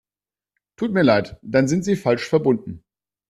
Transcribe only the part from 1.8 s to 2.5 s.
Sie falsch